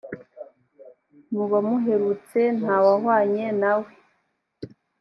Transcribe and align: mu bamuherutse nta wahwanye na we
mu 1.33 1.43
bamuherutse 1.51 2.39
nta 2.59 2.75
wahwanye 2.85 3.45
na 3.61 3.73
we 3.81 3.91